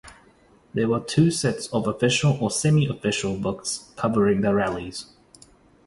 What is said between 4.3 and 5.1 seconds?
the rallies.